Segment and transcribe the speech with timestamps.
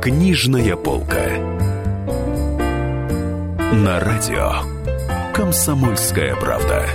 [0.00, 1.28] Книжная полка.
[3.72, 4.52] На радио
[5.34, 6.86] «Комсомольская правда».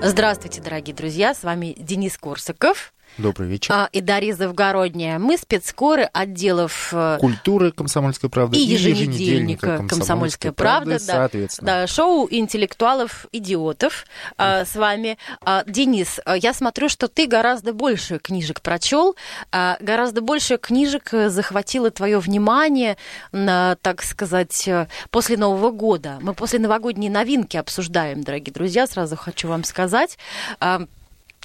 [0.00, 2.94] Здравствуйте, дорогие друзья, с вами Денис Корсаков.
[3.18, 3.72] Добрый вечер.
[3.74, 5.18] А, и Дарья Завгородняя.
[5.18, 10.92] Мы спецкоры отделов э, культуры «Комсомольская правда» и и еженедельника «Комсомольская правда».
[10.92, 11.66] да, соответственно.
[11.66, 14.06] Да, шоу интеллектуалов-идиотов
[14.38, 15.18] а, с вами.
[15.42, 19.14] А, Денис, а, я смотрю, что ты гораздо больше книжек прочел,
[19.50, 22.96] а, гораздо больше книжек э, захватило твое внимание,
[23.30, 26.18] на, так сказать, э, после Нового года.
[26.22, 30.16] Мы после новогодней новинки обсуждаем, дорогие друзья, сразу хочу вам сказать.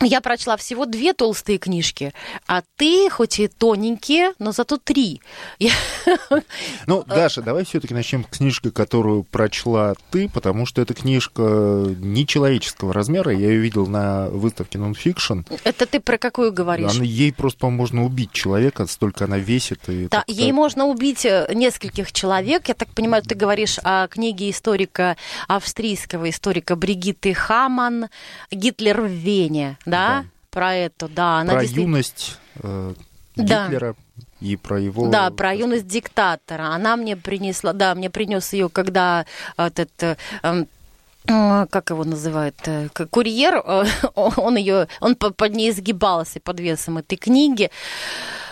[0.01, 2.13] Я прочла всего две толстые книжки,
[2.45, 5.21] а ты, хоть и тоненькие, но зато три.
[6.85, 11.41] Ну, Даша, давай все-таки начнем с книжки, которую прочла ты, потому что эта книжка
[11.99, 13.31] нечеловеческого размера.
[13.31, 15.45] Я ее видел на выставке Nonfiction.
[15.63, 16.95] Это ты про какую говоришь?
[16.95, 19.79] Она, ей просто, по-моему, можно убить человека, столько она весит.
[19.89, 22.67] И Да, так- ей можно убить э, нескольких человек.
[22.67, 28.07] Я так понимаю, ты говоришь о книге историка, австрийского историка Бригитты Хаман
[28.51, 30.21] «Гитлер в Вене», да?
[30.21, 30.25] Да.
[30.51, 31.39] Про это, да.
[31.39, 32.93] Она про действительно- юность э,
[33.35, 33.65] Да.
[33.65, 33.95] Гитлера
[34.39, 35.07] и про его...
[35.07, 36.67] Да, про юность диктатора.
[36.75, 39.25] Она мне принесла, да, мне принес ее, когда
[39.57, 40.67] этот э, эм,
[41.27, 46.59] э, как его называют, э, курьер, э, он ее, он по- под ней изгибался под
[46.59, 47.69] весом этой книги.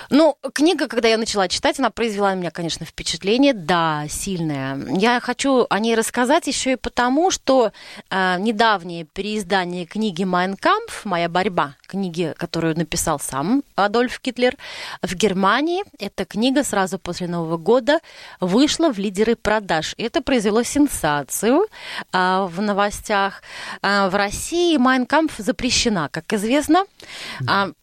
[0.09, 4.78] Ну, книга, когда я начала читать, она произвела на меня, конечно, впечатление, да, сильное.
[4.97, 7.72] Я хочу о ней рассказать еще и потому, что
[8.09, 14.56] э, недавнее переиздание книги «Майн кампф», «Моя борьба», книги, которую написал сам Адольф Гитлер,
[15.02, 18.00] в Германии, эта книга сразу после Нового года
[18.40, 19.94] вышла в лидеры продаж.
[19.97, 21.67] И это произвело сенсацию
[22.12, 23.42] а, в новостях.
[23.81, 26.86] А, в России «Майн кампф» запрещена, как известно.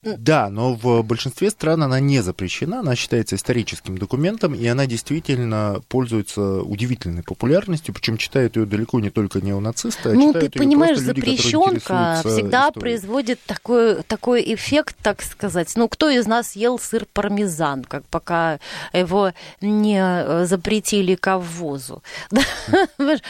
[0.03, 5.80] Да, но в большинстве стран она не запрещена, она считается историческим документом, и она действительно
[5.89, 11.20] пользуется удивительной популярностью, причем читают ее далеко не только неонацисты, а Ну, ты понимаешь, люди,
[11.20, 12.80] запрещенка всегда историей.
[12.80, 15.72] производит такой, такой эффект, так сказать.
[15.77, 18.58] Ну, кто из нас ел сыр пармезан, как пока
[18.92, 22.02] его не э, запретили к ввозу?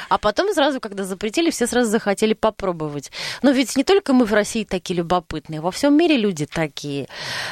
[0.09, 3.11] А потом сразу, когда запретили, все сразу захотели попробовать.
[3.43, 7.09] Но ведь не только мы в России такие любопытные, во всем мире люди такие.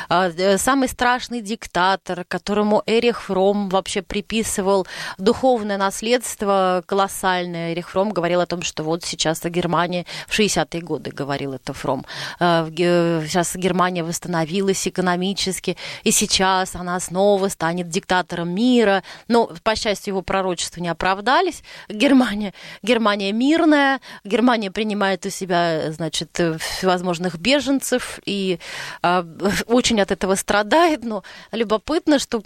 [0.09, 4.87] А, э, Самый страшный диктатор, которому Эрих Фром вообще приписывал
[5.19, 7.73] духовное наследство колоссальное.
[7.73, 12.07] Эрих Фром говорил о том, что вот сейчас Германия, в 60-е годы говорил это Фром,
[12.39, 19.03] э, сейчас Германия восстановилась экономически, и сейчас она снова станет диктатором мира.
[19.29, 21.63] Но, по счастью, его пророчества не оправдались.
[21.89, 28.59] Германия, Германия мирная, Германия принимает у себя, значит, э, всевозможных беженцев и
[29.03, 29.27] а,
[29.67, 31.23] очень от этого страдает, но
[31.53, 32.39] любопытно, что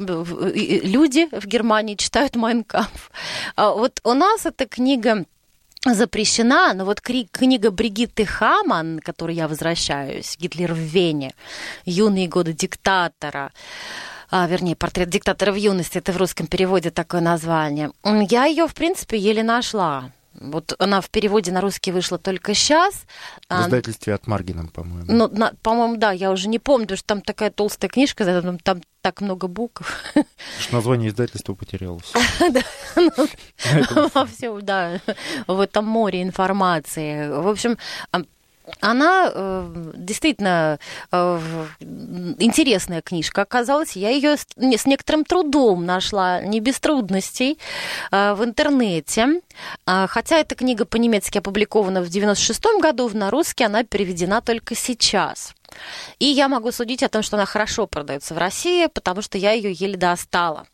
[0.54, 2.88] и люди в Германии читают Майнкамп.
[3.56, 5.24] Вот у нас эта книга
[5.84, 11.34] запрещена, но вот книга Бригитты Хаман, к которой я возвращаюсь, «Гитлер в Вене»,
[11.84, 13.52] «Юные годы диктатора»,
[14.30, 17.92] а, вернее, портрет диктатора в юности, это в русском переводе такое название.
[18.30, 20.10] Я ее, в принципе, еле нашла.
[20.40, 23.04] Вот она в переводе на русский вышла только сейчас.
[23.48, 25.04] В издательстве от Маргином, по-моему.
[25.08, 28.58] Ну, на- по-моему, да, я уже не помню, потому что там такая толстая книжка, там,
[28.58, 30.02] там так много букв.
[30.58, 32.12] Что название издательства потерялось.
[34.14, 35.00] Во всем, да,
[35.46, 37.28] в этом море информации.
[37.28, 37.76] В общем,
[38.12, 38.22] а,
[38.80, 40.78] она э, действительно
[41.12, 41.40] э,
[42.38, 43.96] интересная книжка оказалась.
[43.96, 47.58] Я ее с, не- с некоторым трудом нашла, не без трудностей,
[48.10, 49.40] э, в интернете.
[49.86, 55.54] А, Хотя эта книга по-немецки опубликована в 96 году, на русский она переведена только сейчас.
[56.18, 59.52] И я могу судить о том, что она хорошо продается в России, потому что я
[59.52, 60.66] ее еле достала.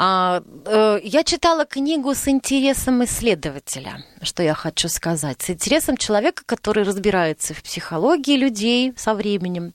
[0.00, 6.44] А, э, я читала книгу с интересом исследователя, что я хочу сказать, с интересом человека,
[6.46, 9.74] который разбирается в психологии людей со временем,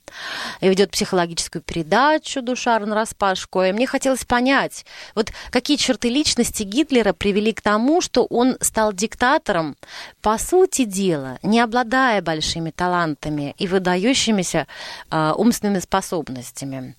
[0.62, 3.64] и ведет психологическую передачу «Душа нараспашку».
[3.64, 8.94] И мне хотелось понять, вот какие черты личности Гитлера привели к тому, что он стал
[8.94, 9.75] диктатором,
[10.22, 14.68] по сути дела, не обладая большими талантами и выдающимися
[15.10, 16.96] а, умственными способностями.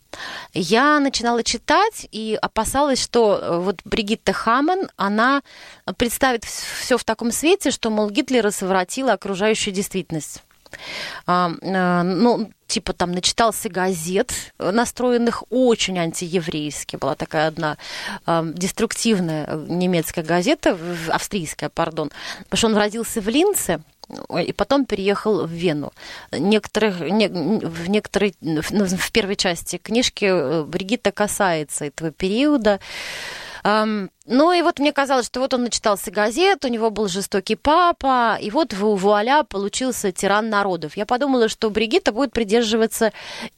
[0.52, 5.42] Я начинала читать и опасалась, что э, вот Бригитта Хаман, она
[5.96, 10.42] представит все в таком свете, что, мол, Гитлера совратила окружающую действительность.
[11.26, 16.96] А, а, ну, типа там начитался газет, э, настроенных очень антиеврейски.
[16.96, 17.76] Была такая одна
[18.26, 20.78] деструктивная э, немецкая газета,
[21.08, 22.10] австрийская, пардон,
[22.44, 23.80] потому что он родился в Линце,
[24.40, 25.92] и потом переехал в Вену.
[26.32, 32.80] Некоторых, не, в, некоторой, в, в первой части книжки э, Бригитта касается этого периода.
[33.64, 38.36] Ну и вот мне казалось, что вот он начитался газет, у него был жестокий папа,
[38.38, 40.98] и вот вуаля, получился тиран народов.
[40.98, 43.12] Я подумала, что Бригитта будет придерживаться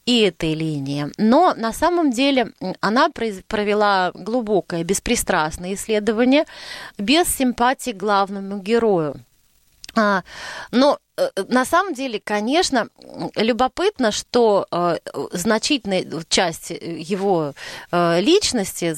[0.04, 1.08] и этой линии.
[1.18, 6.44] Но на самом деле она провела глубокое, беспристрастное исследование
[6.98, 9.16] без симпатии главному герою.
[9.96, 10.22] А,
[10.72, 12.88] но э, на самом деле, конечно,
[13.34, 14.98] любопытно, что э,
[15.32, 17.54] значительная часть его
[17.90, 18.94] э, личности,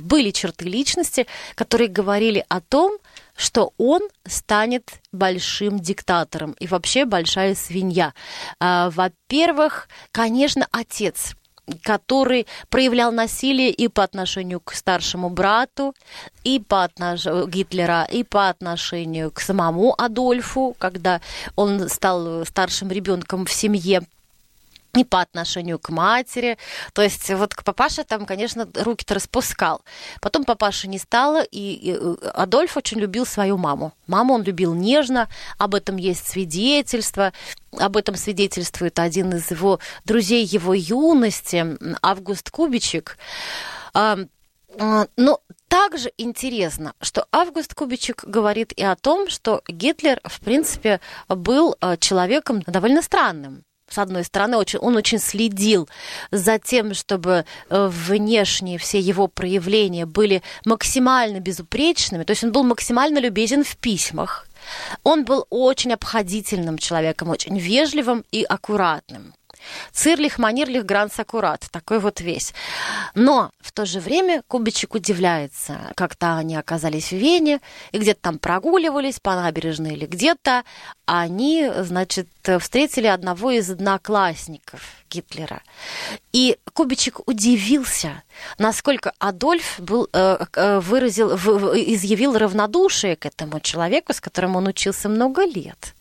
[0.00, 1.26] были черты личности,
[1.56, 2.98] которые говорили о том,
[3.36, 8.12] что он станет большим диктатором и вообще большая свинья.
[8.60, 11.34] А, во-первых, конечно, отец
[11.82, 15.94] который проявлял насилие и по отношению к старшему брату,
[16.44, 21.20] и по отношению Гитлера, и по отношению к самому Адольфу, когда
[21.56, 24.02] он стал старшим ребенком в семье
[24.98, 26.58] и по отношению к матери.
[26.92, 29.82] То есть вот к папаше там, конечно, руки-то распускал.
[30.20, 33.92] Потом папаши не стало, и э, Адольф очень любил свою маму.
[34.06, 37.32] Маму он любил нежно, об этом есть свидетельство.
[37.78, 43.18] Об этом свидетельствует один из его друзей его юности, Август Кубичек.
[43.92, 44.18] А,
[45.16, 51.76] но также интересно, что Август Кубичек говорит и о том, что Гитлер, в принципе, был
[51.80, 55.88] э, человеком довольно странным с одной стороны, очень, он очень следил
[56.30, 62.64] за тем, чтобы э, внешние все его проявления были максимально безупречными, то есть он был
[62.64, 64.46] максимально любезен в письмах,
[65.02, 69.34] он был очень обходительным человеком, очень вежливым и аккуратным.
[69.92, 71.66] Цирлих, Манирлих, Гранс Аккурат.
[71.70, 72.54] Такой вот весь.
[73.14, 75.92] Но в то же время Кубичек удивляется.
[75.96, 77.60] Как-то они оказались в Вене
[77.92, 80.64] и где-то там прогуливались по набережной или где-то.
[81.06, 82.28] Они, значит,
[82.60, 85.62] встретили одного из одноклассников Гитлера.
[86.32, 88.22] И Кубичек удивился,
[88.58, 95.08] насколько Адольф был, э, э, выразил, изъявил равнодушие к этому человеку, с которым он учился
[95.08, 95.94] много лет.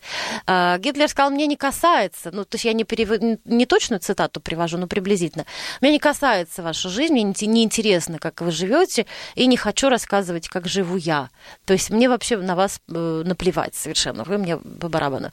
[0.45, 3.09] Э, Гитлер сказал, мне не касается, ну, то есть я не, перев...
[3.45, 5.45] не точную цитату привожу, но приблизительно,
[5.81, 9.05] мне не касается ваша жизнь, мне не интересно, как вы живете,
[9.35, 11.29] и не хочу рассказывать, как живу я.
[11.65, 15.31] То есть мне вообще на вас наплевать совершенно, вы мне по барабану.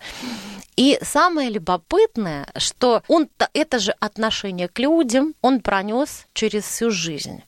[0.77, 7.43] И самое любопытное, что он это же отношение к людям он пронес через всю жизнь.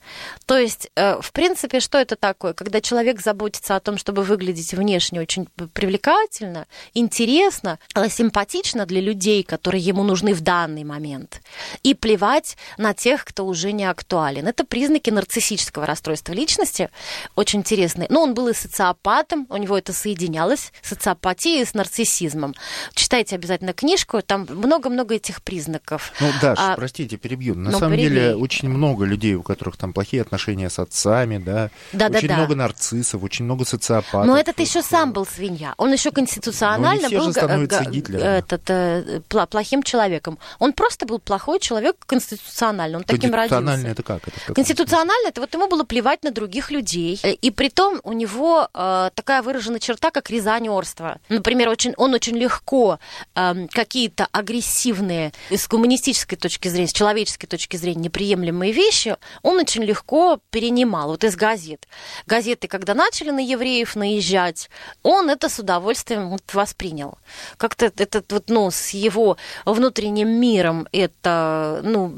[0.47, 2.53] То есть, э, в принципе, что это такое?
[2.53, 9.43] Когда человек заботится о том, чтобы выглядеть внешне очень привлекательно, интересно, э, симпатично для людей,
[9.43, 11.43] которые ему нужны в данный момент,
[11.83, 14.47] и плевать на тех, кто уже не актуален.
[14.47, 16.91] Это признаки нарциссического расстройства личности,
[17.35, 18.07] очень интересные.
[18.11, 22.55] Но он был и социопатом, у него это соединялось, социопатия с нарциссизмом.
[22.95, 26.13] Читайте читайте обязательно книжку, там много-много этих признаков.
[26.21, 27.55] Ну, Даш, а, простите, перебью.
[27.55, 28.09] На ну, самом перебей.
[28.11, 31.71] деле очень много людей, у которых там плохие отношения с отцами, да.
[31.95, 32.63] Да, очень да, много да.
[32.63, 34.27] нарциссов, очень много социопатов.
[34.27, 35.73] Но этот еще сам был свинья.
[35.79, 40.39] Он еще конституционально был этот, э, плохим человеком.
[40.59, 42.99] Он просто был плохой человек конституционально.
[42.99, 43.57] Он таким родился.
[43.57, 44.29] Конституционально это как?
[44.29, 47.19] Это конституционально это вот ему было плевать на других людей.
[47.23, 51.19] Э, и при том у него э, такая выраженная черта, как резонерство.
[51.31, 52.99] Например, очень, он очень легко
[53.35, 59.83] э, какие-то агрессивные с гуманистической точки зрения, с человеческой точки зрения неприемлемые вещи, он очень
[59.83, 61.87] легко перенимал вот из газет.
[62.27, 64.71] Газеты, когда начали на евреев наезжать,
[65.03, 67.19] он это с удовольствием вот воспринял.
[67.57, 72.13] Как-то это вот, ну, с его внутренним миром это, ну,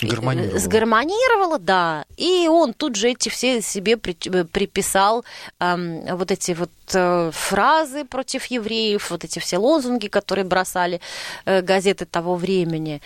[0.00, 0.58] гармонировало.
[0.58, 2.04] сгармонировало, да.
[2.16, 5.24] И он тут же эти все себе при, приписал
[5.58, 11.00] эм, вот эти вот э, фразы против евреев, вот эти все лозунги, которые бросали
[11.44, 13.00] э, газеты того времени.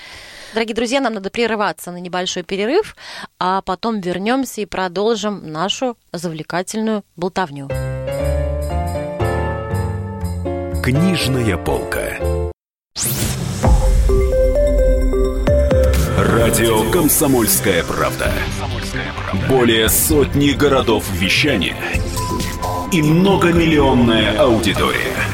[0.52, 2.96] Дорогие друзья, нам надо прерываться на небольшой перерыв,
[3.38, 7.68] а потом вернемся и продолжим нашу завлекательную болтовню.
[10.82, 12.18] Книжная полка.
[16.18, 18.30] Радио Комсомольская правда".
[19.48, 21.76] Более сотни городов вещания–
[22.94, 25.33] и многомиллионная аудитория.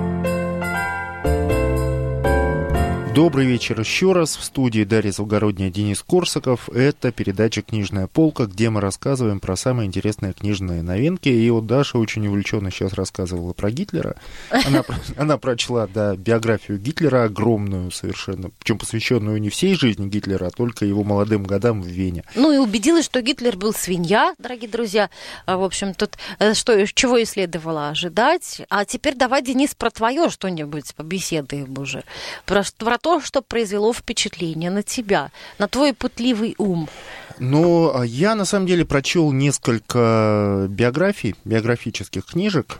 [3.13, 4.37] Добрый вечер еще раз.
[4.37, 6.69] В студии Дарья Завгородняя, Денис Корсаков.
[6.69, 11.27] Это передача «Книжная полка», где мы рассказываем про самые интересные книжные новинки.
[11.27, 14.15] И вот Даша очень увлеченно сейчас рассказывала про Гитлера.
[14.49, 14.85] Она,
[15.17, 20.85] она прочла, да, биографию Гитлера огромную совершенно, причем посвященную не всей жизни Гитлера, а только
[20.85, 22.23] его молодым годам в Вене.
[22.35, 25.09] Ну и убедилась, что Гитлер был свинья, дорогие друзья.
[25.45, 28.61] А, В общем, тут э, что, чего и следовало ожидать.
[28.69, 32.05] А теперь давай, Денис, про твое что-нибудь побеседуем уже.
[32.45, 36.87] Про, про то, что произвело впечатление на тебя, на твой путливый ум.
[37.39, 42.79] Ну, а я на самом деле прочел несколько биографий, биографических книжек.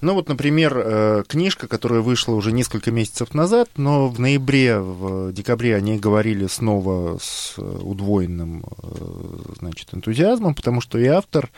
[0.00, 5.32] Ну вот, например, э, книжка, которая вышла уже несколько месяцев назад, но в ноябре, в
[5.32, 11.50] декабре о ней говорили снова с удвоенным э, значит, энтузиазмом, потому что и автор,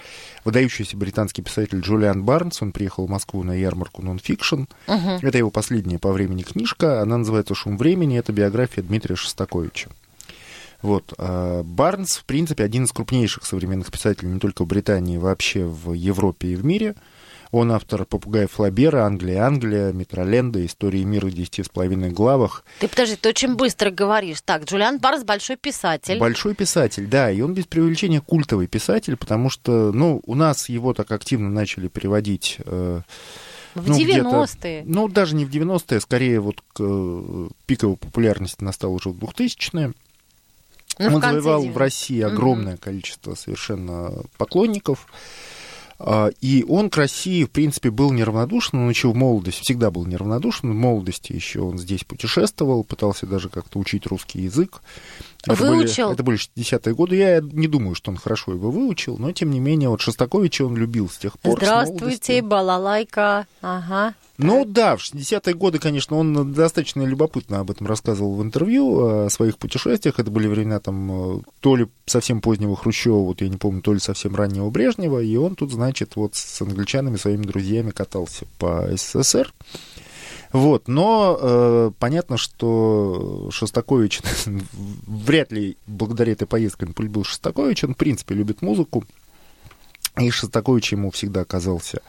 [0.45, 4.65] выдающийся британский писатель Джулиан Барнс, он приехал в Москву на ярмарку нонфикшн.
[4.87, 5.19] Мгм.
[5.23, 9.91] Это его последняя по времени книжка, она называется «Шум времени», это биография Дмитрия Шостаковича.
[10.81, 11.13] Вот.
[11.19, 16.49] Барнс, в принципе, один из крупнейших современных писателей не только в Британии, вообще в Европе
[16.49, 16.95] и в мире.
[17.51, 22.65] Он автор «Попугаев Флабера», «Англия, Англия», «Митроленда», «Истории мира в десяти с половиной главах».
[22.81, 24.41] Ты подожди, ты очень быстро говоришь.
[24.43, 26.19] Так, Джулиан Барс большой писатель.
[26.19, 30.93] Большой писатель, да, и он без преувеличения культовый писатель, потому что, ну, у нас его
[30.93, 32.59] так активно начали переводить...
[32.67, 33.01] э,
[33.75, 34.83] В ну, где-то- 90-е.
[34.87, 39.93] Ну, даже не в 90-е, скорее вот к, э, пиковой популярности настала уже в 2000-е.
[40.99, 41.73] Ну, Он завоевал 90-х.
[41.73, 45.07] в России огромное количество совершенно поклонников.
[45.99, 50.07] А, И он к России, в принципе, был неравнодушен, он еще в молодости, всегда был
[50.07, 54.81] неравнодушен, в молодости еще он здесь путешествовал, пытался даже как-то учить русский язык.
[55.47, 56.07] Выучил?
[56.07, 59.51] Были, это были 60-е годы, я не думаю, что он хорошо его выучил, но, тем
[59.51, 61.59] не менее, вот Шостаковича он любил с тех пор.
[61.59, 63.47] Здравствуйте, балалайка.
[63.63, 64.15] Ага.
[64.39, 69.31] Ну да, в 60-е годы, конечно, он достаточно любопытно об этом рассказывал в интервью, о
[69.31, 70.21] своих путешествиях.
[70.21, 73.93] Это были времена там э, то ли совсем позднего Хрущева, вот я не помню, то
[73.93, 78.89] ли совсем раннего Брежнева, и он тут, значит, вот с англичанами, своими друзьями катался по
[78.97, 79.53] СССР.
[80.53, 84.21] Вот, но э, понятно, что Шостакович
[85.07, 89.05] вряд ли благодаря этой поездке он полюбил Шостаковича, он, в принципе, любит музыку,
[90.17, 92.01] и Шостакович ему всегда оказался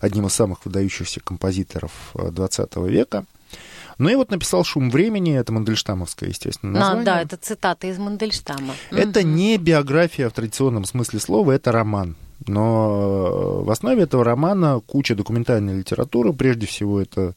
[0.00, 3.24] одним из самых выдающихся композиторов э, 20 века.
[3.98, 7.04] Ну и вот написал «Шум времени», это Мандельштамовское, естественно, А, название.
[7.04, 8.74] да, это цитата из Мандельштама.
[8.90, 12.16] Это не биография в традиционном смысле слова, это роман.
[12.46, 16.32] Но э, в основе этого романа куча документальной литературы.
[16.32, 17.34] Прежде всего, это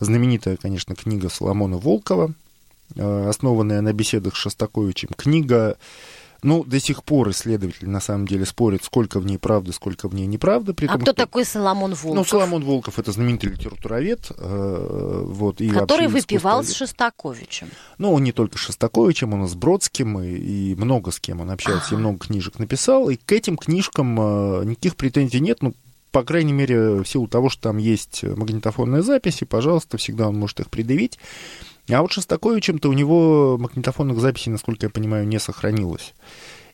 [0.00, 2.32] знаменитая, конечно, книга Соломона Волкова,
[2.94, 5.10] э, основанная на беседах с Шостаковичем.
[5.16, 5.76] Книга,
[6.42, 10.14] ну, до сих пор исследователи на самом деле спорят, сколько в ней правды, сколько в
[10.14, 10.72] ней неправды.
[10.72, 12.14] При А том, кто что- такой Соломон Волков?
[12.14, 16.72] Ну, Соломон Волков это знаменитый литературовед, э, вот, и который выпивал с.
[16.72, 17.68] Шостаковичем.
[17.98, 21.40] Ну, он не только с Шостаковичем, он и с Бродским, и, и много с кем
[21.40, 21.98] он общался, и Ага.
[21.98, 23.08] много книжек написал.
[23.10, 25.74] И к этим книжкам э, никаких претензий нет, ну,
[26.10, 30.58] по крайней мере, в силу того, что там есть магнитофонные записи, пожалуйста, всегда он может
[30.60, 31.18] их предъявить.
[31.88, 36.14] А вот Шостаковичем-то у него магнитофонных записей, насколько я понимаю, не сохранилось.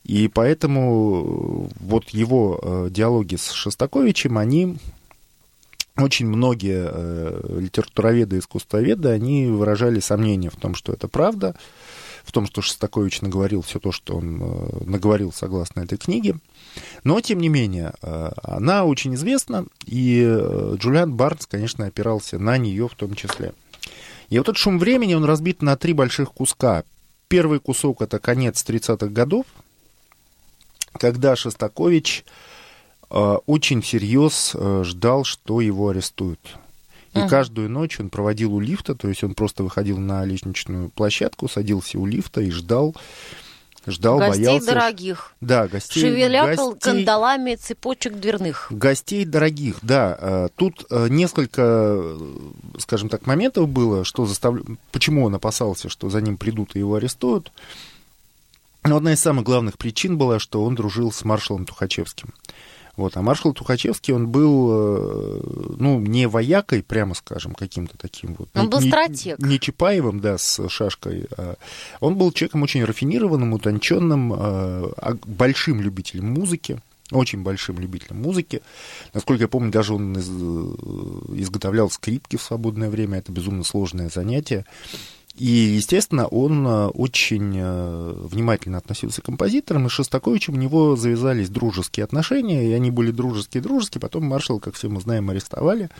[0.03, 4.77] И поэтому э, вот его э, диалоги с Шостаковичем, они
[5.97, 11.55] очень многие э, литературоведы и искусствоведы, они выражали сомнения в том, что это правда,
[12.25, 16.37] в том, что Шостакович наговорил все то, что он э, наговорил согласно этой книге.
[17.05, 22.59] Но, тем не менее, э, она очень известна, и э, Джулиан Барнс, конечно, опирался на
[22.59, 23.55] нее в том числе.
[24.31, 26.85] И вот этот шум времени, он разбит на три больших куска.
[27.29, 29.47] Первый кусок— это конец 30-х годов,
[30.99, 32.25] когда Шостакович
[33.11, 36.41] э, очень всерьез э, ждал, что его арестуют.
[37.15, 37.29] И Мгм.
[37.29, 41.99] каждую ночь он проводил у лифта, то есть он просто выходил на лестничную площадку, садился
[41.99, 42.95] у лифта и ждал,
[43.87, 44.67] ждал, Гостей боялся.
[44.67, 45.33] дорогих.
[45.41, 46.01] Да, гостей.
[46.01, 48.67] Шевеля гостей- кандалами цепочек дверных.
[48.71, 50.17] Гостей дорогих, да.
[50.21, 52.19] Э, Тут э, несколько, э,
[52.79, 54.55] скажем так, моментов было, что застав...
[54.93, 57.53] почему он опасался, что за ним придут и его арестуют.
[58.85, 62.35] Но одна из самых главных причин была, что он дружил с маршалом Тухачевским.
[62.97, 63.17] Вот.
[63.17, 65.41] А маршал Тухачевский, он был, э,
[65.79, 68.49] ну, не воякой, прямо скажем, каким-то таким вот.
[68.55, 69.39] Он был не- стратег.
[69.41, 71.27] Не Чапаевым, да, с шашкой.
[71.37, 71.57] а
[72.01, 78.63] Он был человеком очень рафинированным, утонченным, э, а- большим любителем музыки очень большим любителем музыки.
[79.13, 83.19] Насколько я помню, даже он из- э, изготовлял скрипки в свободное время.
[83.19, 84.65] Это безумно сложное занятие.
[85.37, 90.95] И, естественно, он э, очень э, внимательно относился к композиторам, и с Шостаковичем у него
[90.95, 94.01] завязались дружеские отношения, и они были дружеские-дружеские.
[94.01, 95.91] Потом маршал, как все мы знаем, арестовали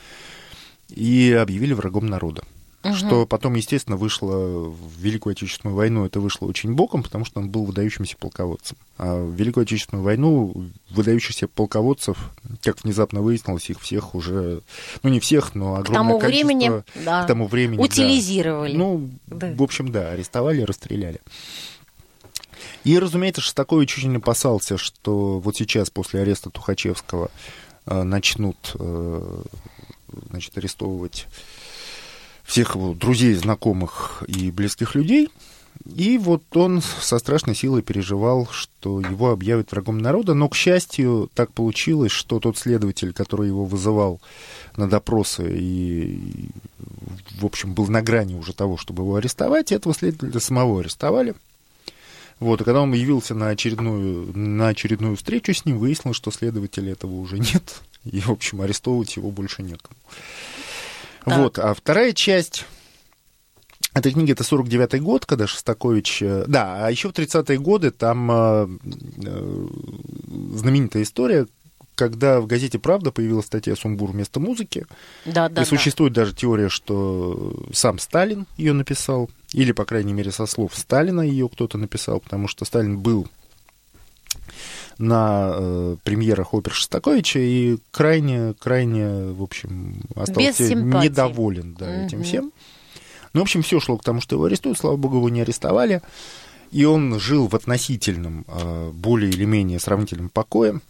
[0.89, 2.45] и объявили врагом народа.
[2.85, 2.95] Угу.
[2.95, 7.49] что потом, естественно, вышло в Великую Отечественную войну, это вышло очень боком, потому что он
[7.49, 8.77] был выдающимся полководцем.
[8.99, 12.31] А в Великую Отечественную войну выдающихся полководцев,
[12.63, 14.63] как внезапно выяснилось, их всех уже,
[15.03, 16.47] ну не всех, но огромное к тому количество...
[16.47, 18.73] Времени, да, к тому времени, утилизировали.
[18.73, 18.79] Да.
[18.79, 19.55] Ну, да.
[19.55, 21.21] в общем, да, арестовали, расстреляли.
[22.85, 27.31] И, разумеется, Шостакович очень опасался, что вот сейчас, после ареста Тухачевского,
[27.87, 29.43] э, начнут э,
[30.31, 31.27] значит, арестовывать
[32.45, 35.31] всех его друзей, знакомых и близких людей.
[35.97, 40.33] И вот он со страшной силой переживал, что его объявят врагом народа.
[40.35, 44.21] Но, к счастью, так получилось, что тот следователь, который его вызывал
[44.77, 46.49] на допросы и,
[47.39, 51.35] в общем, был на грани уже того, чтобы его арестовать, этого следователя самого арестовали.
[52.41, 56.93] Вот, и когда он явился на очередную, на очередную встречу с ним, выяснилось, что следователя
[56.93, 59.97] этого уже нет, и, в общем, арестовывать его больше некому.
[61.25, 61.39] Так.
[61.39, 62.65] Вот, а вторая часть
[63.95, 66.23] этой книги это 49-й год, когда Шостакович...
[66.23, 68.69] Э, да, а еще в 30-е годы там э,
[69.25, 69.69] э,
[70.55, 71.47] знаменитая история,
[71.95, 74.87] когда в газете «Правда» появилась статья «Сумбур вместо музыки».
[75.25, 76.23] Да, да, и существует да.
[76.23, 81.49] даже теория, что сам Сталин ее написал, или, по крайней мере, со слов Сталина ее
[81.49, 83.29] кто-то написал, потому что Сталин был
[84.99, 92.07] на э, премьерах опер Шостаковича и крайне, крайне, в общем, остался недоволен да, угу.
[92.07, 92.53] этим всем.
[93.33, 96.03] Ну, в общем, все шло к тому, что его арестуют, слава богу, его не арестовали.
[96.71, 100.81] И он жил в относительном, э, более или менее сравнительном покое.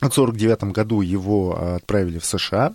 [0.00, 2.74] В 1949 году его отправили в США.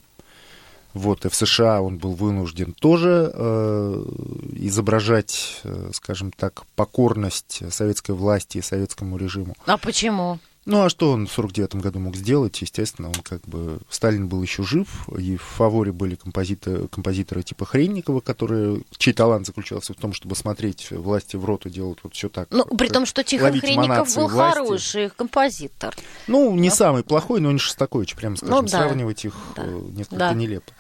[0.95, 4.05] Вот, и в США он был вынужден тоже э,
[4.53, 9.55] изображать, э, скажем так, покорность советской власти и советскому режиму.
[9.65, 10.39] А почему?
[10.65, 12.59] Ну, а что он в 49 году мог сделать?
[12.59, 13.79] Естественно, он как бы...
[13.89, 19.45] Сталин был еще жив, и в фаворе были композиторы, композиторы типа Хренникова, которые, чей талант
[19.45, 22.47] заключался в том, чтобы смотреть власти в рот и делать вот все так.
[22.49, 24.57] Ну, при том, что Тихон Хренников был власти.
[24.57, 25.95] хороший композитор.
[26.27, 26.75] Ну, не да.
[26.75, 28.55] самый плохой, но не Шостакович, прямо скажем.
[28.55, 28.67] Ну, да.
[28.67, 29.63] Сравнивать их да.
[29.65, 30.33] Э, несколько да.
[30.33, 30.73] нелепо.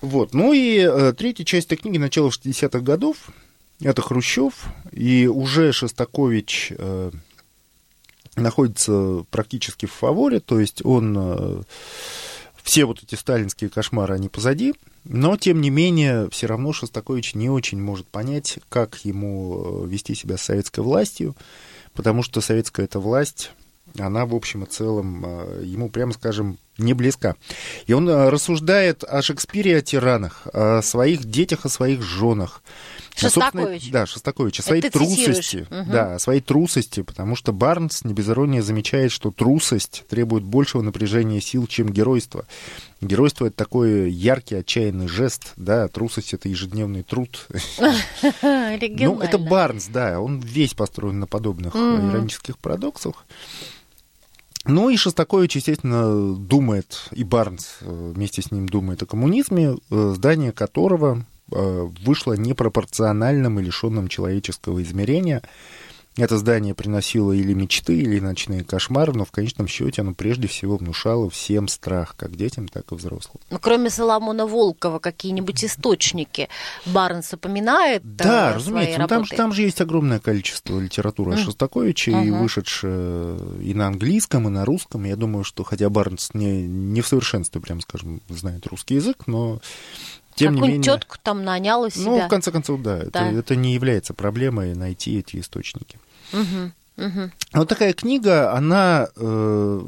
[0.00, 0.32] Вот.
[0.32, 3.16] Ну и э, третья часть этой книги начала 60-х годов.
[3.80, 6.72] Это Хрущев, и уже Шостакович...
[6.78, 7.10] Э,
[8.36, 11.62] находится практически в фаворе, то есть он э,
[12.62, 17.50] все вот эти сталинские кошмары, они позади, но, тем не менее, все равно Шостакович не
[17.50, 21.36] очень может понять, как ему э, вести себя с советской властью,
[21.92, 23.52] потому что советская эта власть,
[23.98, 27.36] она, в общем и целом, э, ему, прямо скажем, не близка.
[27.86, 32.62] И он рассуждает о Шекспире, о тиранах, о своих детях, о своих женах,
[33.14, 33.90] Шостакович.
[33.90, 34.60] Да, Шостакович.
[34.60, 35.66] О своей трусости.
[35.70, 35.90] Угу.
[35.90, 40.82] Да, о своей трусости, потому что Барнс не без иронии замечает, что трусость требует большего
[40.82, 42.46] напряжения сил, чем геройство.
[43.00, 47.46] Геройство— это такой яркий, отчаянный жест, да, трусость— это ежедневный труд.
[49.02, 53.24] Ну, это Барнс, да, он весь построен на подобных иронических парадоксах.
[54.64, 60.12] Ну и Шостакович, естественно, думает, и Барнс э, вместе с ним думает о коммунизме, э,
[60.14, 65.42] здание которого Э, вышло непропорциональным и лишенным человеческого измерения.
[66.16, 70.76] Это здание приносило или мечты, или ночные кошмары, но в конечном счете оно прежде всего
[70.76, 73.40] внушало всем страх, как детям, так и взрослым.
[73.48, 76.50] Ну, кроме Соломона Волкова, какие-нибудь источники
[76.84, 78.02] Барнс упоминает?
[78.04, 79.00] Да, э, разумеется.
[79.00, 81.44] Ну, там, там же есть огромное количество литературы mm.
[81.44, 82.26] Шостаковича, uh-huh.
[82.26, 85.04] и вышедшее и на английском, и на русском.
[85.04, 89.60] Я думаю, что хотя Барнс не, не в совершенстве, прям скажем, знает русский язык, но
[90.34, 90.92] тем Какую не менее...
[90.92, 92.04] тетку там нанял у себя.
[92.10, 93.28] Ну, в конце концов, да, да.
[93.28, 95.98] Это, это не является проблемой найти эти источники.
[96.32, 97.30] Угу, угу.
[97.52, 99.82] Вот такая книга, она, э,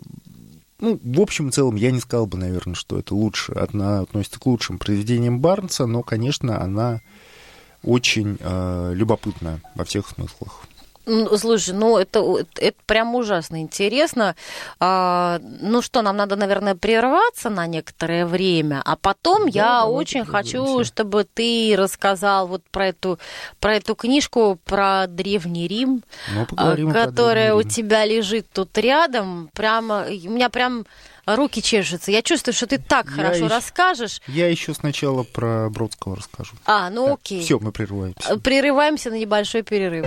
[0.81, 4.39] ну, в общем и целом, я не сказал бы, наверное, что это лучше, она относится
[4.39, 7.01] к лучшим произведениям Барнса, но, конечно, она
[7.83, 10.65] очень э, любопытна во всех смыслах.
[11.07, 12.25] Слушай, ну это,
[12.57, 14.37] это прям ужасно интересно.
[14.81, 20.25] А, ну что, нам надо, наверное, прерваться на некоторое время, а потом да, я очень
[20.25, 23.19] хочу, чтобы ты рассказал вот про эту,
[23.61, 26.03] про эту книжку про Древний Рим,
[26.35, 27.69] ну, которая у Рим.
[27.69, 29.51] тебя лежит тут рядом.
[29.53, 30.87] Прямо, у меня прям
[31.27, 32.11] руки чешутся.
[32.11, 34.21] Я чувствую, что ты так я хорошо еще, расскажешь.
[34.27, 36.57] Я еще сначала про Бродского расскажу.
[36.67, 37.43] А, ну так, окей.
[37.43, 38.39] Все, мы прерываемся.
[38.39, 40.07] Прерываемся на небольшой перерыв.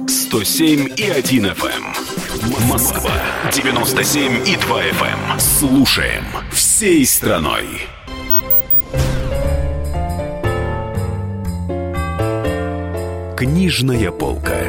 [0.31, 2.69] 107 и 1 FM.
[2.69, 3.11] Москва
[3.51, 5.37] 97 и 2 FM.
[5.37, 7.65] Слушаем всей страной.
[13.35, 14.63] Книжная полка.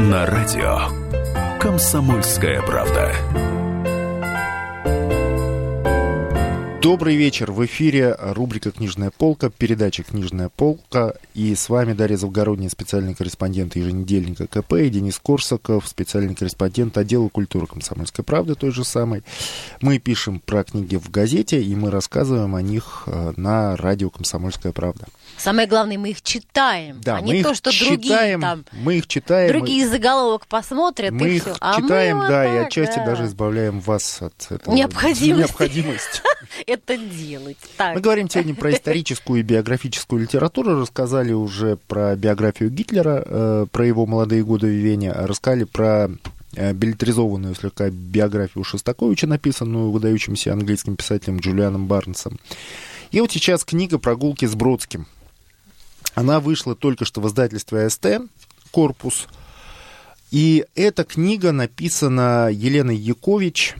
[0.00, 0.88] На радио
[1.60, 3.14] Комсомольская правда.
[6.82, 7.52] Добрый вечер.
[7.52, 11.14] В эфире рубрика «Книжная полка», передача «Книжная полка».
[11.32, 17.28] И с вами Дарья Завгородняя, специальный корреспондент еженедельника КП, и Денис Корсаков, специальный корреспондент отдела
[17.28, 19.22] культуры «Комсомольской правды», той же самой.
[19.80, 24.72] Мы пишем про книги в газете, и мы рассказываем о них э, на радио «Комсомольская
[24.72, 25.06] правда».
[25.38, 28.64] Самое главное, мы их читаем, да, а мы не их то, что читаем, другие там,
[28.72, 31.54] мы их читаем, другие заголовок посмотрят, мы и их все.
[31.60, 33.06] А читаем, мы вот да, и так, отчасти да.
[33.06, 35.38] даже избавляем вас от этого Необходимости.
[35.38, 36.20] необходимости.
[36.72, 37.58] это делать.
[37.76, 37.94] Так.
[37.94, 43.86] Мы говорим сегодня про историческую и биографическую литературу, рассказали уже про биографию Гитлера, э, про
[43.86, 46.10] его молодые годы вивения, рассказали про
[46.54, 52.38] э, билетризованную слегка биографию Шостаковича, написанную выдающимся английским писателем Джулианом Барнсом.
[53.10, 55.06] И вот сейчас книга «Прогулки с Бродским».
[56.14, 58.06] Она вышла только что в издательстве АСТ,
[58.70, 59.28] «Корпус».
[60.30, 63.74] И эта книга написана Еленой Якович,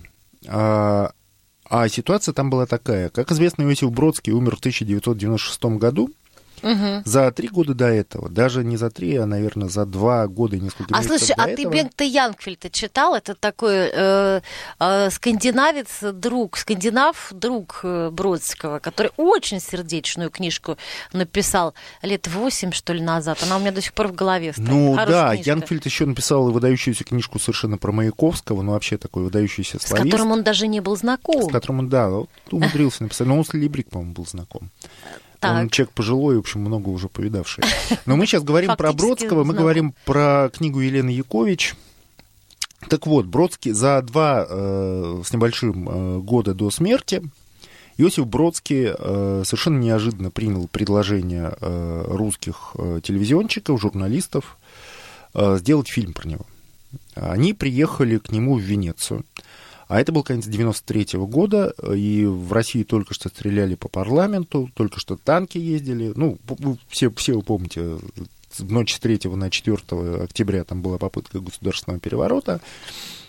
[1.75, 3.09] а, ситуация там была такая.
[3.09, 6.11] Как известно, Иосиф Бродский умер в 1996 году.
[6.63, 7.03] Мгм.
[7.05, 10.61] За три года до этого, даже не за три, а, наверное, за два года и
[10.61, 11.73] несколько А слушай, а ты этого.
[11.73, 13.15] Бенгта Янгфельда читал?
[13.15, 14.41] Это такой э,
[14.79, 20.77] э, скандинавец, друг, скандинав, друг э, Бродского, который очень сердечную книжку
[21.13, 23.39] написал лет восемь, что ли, назад.
[23.43, 24.69] Она у меня до сих пор в голове стоит.
[24.69, 25.51] Ну Хорошая да, книжка.
[25.51, 30.11] Янфельд еще написал выдающуюся книжку совершенно про Маяковского, ну вообще такой выдающийся с славист.
[30.11, 31.43] которым он даже не был знаком.
[31.43, 33.27] С которым он, да, вот умудрился написать.
[33.27, 34.71] Но он с Либрик, по-моему, был знаком.
[35.43, 35.73] Он Так.
[35.73, 37.65] человек пожилой, в общем, много уже повидавший.
[38.07, 41.75] Но мы сейчас говорим про Бродского, мы говорим про книгу Елены Якович.
[42.89, 47.23] Так вот, Бродский за два э, с небольшим э, года до смерти
[47.97, 54.57] Иосиф Бродский э, совершенно неожиданно принял предложение э, русских э, телевизионщиков, журналистов
[55.35, 56.47] э, сделать фильм про него.
[57.15, 59.25] Они приехали к нему в Венецию.
[59.93, 64.99] А это был конец 93 года, и в России только что стреляли по парламенту, только
[64.99, 66.15] что танки ездили.
[66.17, 66.39] Ну,
[66.89, 67.99] все, все вы помните,
[68.57, 69.77] в ночь с 3 на 4
[70.23, 72.63] октября там была попытка государственного переворота.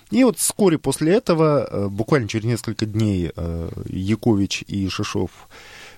[0.10, 5.32] И вот вскоре после этого, э, буквально через несколько дней, э, Якович и Шишов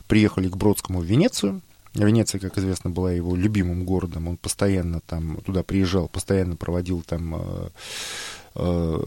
[0.08, 1.62] приехали к Бродскому в Венецию.
[2.03, 4.27] Венеция, как известно, была его любимым городом.
[4.27, 7.69] Он постоянно там туда приезжал, постоянно проводил там э,
[8.55, 8.99] э,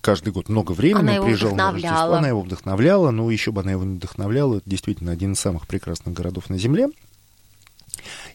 [0.00, 1.00] каждый год много времени.
[1.00, 1.94] Она его приезжал на вдохновляла.
[1.96, 4.56] Рождество, она его вдохновляла, но еще бы она его не вдохновляла.
[4.58, 6.88] Это действительно один из самых прекрасных городов на Земле.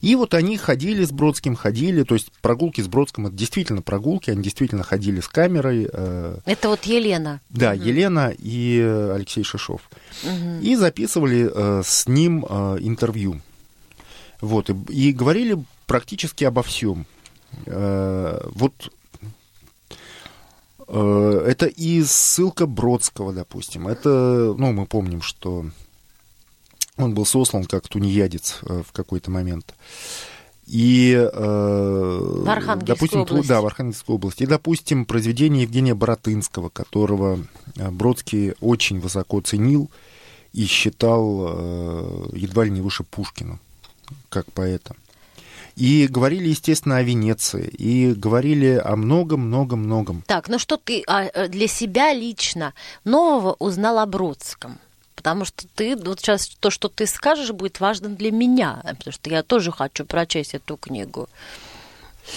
[0.01, 4.29] И вот они ходили с Бродским, ходили, то есть прогулки с Бродским, это действительно прогулки,
[4.29, 5.87] они действительно ходили с камерой.
[5.91, 7.39] э, Это вот Елена.
[7.49, 8.79] да, Елена и
[9.15, 9.89] Алексей Шишов.
[10.23, 10.59] Мгм.
[10.59, 13.39] И записывали с ним интервью.
[14.43, 17.05] Вот, и, и говорили практически обо всем.
[17.65, 18.73] Э, вот
[20.85, 23.87] э, это и ссылка Бродского, допустим.
[23.87, 25.65] Это, ну, мы помним, что
[26.97, 29.73] он был сослан как тунеядец э, в какой-то момент.
[30.65, 33.47] И, э, допустим, области.
[33.47, 34.43] да, в Архангельской области.
[34.43, 37.39] И, допустим, произведение Евгения Боротынского, которого
[37.77, 39.89] э, Бродский очень высоко ценил
[40.51, 43.61] и считал э, едва ли не выше Пушкина,
[44.29, 44.95] как поэта.
[45.75, 50.23] И говорили, естественно, о Венеции, и говорили о многом-многом-многом.
[50.27, 52.73] Так, ну что ты а, э, для себя лично
[53.05, 54.77] нового узнал о Бродском?
[55.15, 59.29] Потому что ты, вот сейчас то, что ты скажешь, будет важно для меня, потому что
[59.29, 61.27] я тоже хочу прочесть эту книгу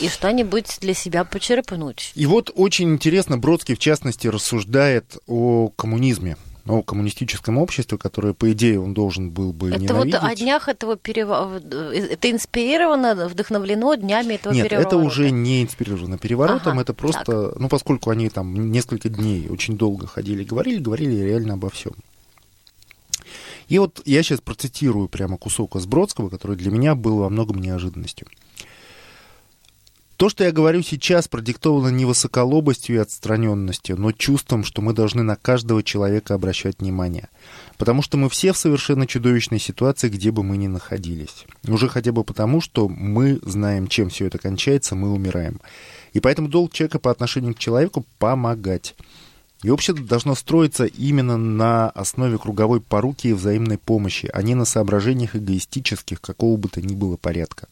[0.01, 2.13] и что-нибудь для себя почерпнуть.
[2.15, 8.51] И вот очень интересно, Бродский, в частности, рассуждает о коммунизме, о коммунистическом обществе, которое, по
[8.53, 10.15] идее, он должен был бы Это ненавидеть.
[10.21, 14.97] вот о днях этого переворота, это инспирировано, вдохновлено днями этого Нет, переворота?
[14.97, 19.77] это уже не инспирировано переворотом, Ага, это просто, ну, поскольку они там несколько дней очень
[19.77, 21.93] долго ходили, говорили, говорили реально обо всем.
[23.69, 27.61] И вот я сейчас процитирую прямо кусок из Бродского, который для меня был во многом
[27.61, 28.29] неожиданностью.
[30.17, 35.23] То, что я говорю сейчас, продиктовано не высоколобостью и отстраненностью, но чувством, что мы должны
[35.23, 37.29] на каждого человека обращать внимание.
[37.77, 41.45] Потому что мы все в совершенно чудовищной ситуации, где бы мы ни находились.
[41.69, 45.61] Уже хотя бы потому, что мы знаем, чем все это кончается, мы умираем.
[46.15, 48.95] И поэтому долг человека по отношению к человеку– помогать.
[49.63, 54.65] И общество должно строиться именно на основе круговой поруки и взаимной помощи, а не на
[54.65, 57.69] соображениях эгоистических какого бы то ни было порядка.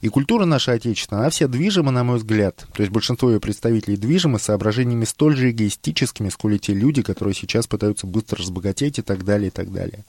[0.00, 3.96] И культура наша отечественная, она вся движима, на мой взгляд, то есть большинство ее представителей
[3.96, 9.02] движимы соображениями столь же эгоистическими, сколь и те люди, которые сейчас пытаются быстро разбогатеть и
[9.02, 10.04] так далее, и так далее.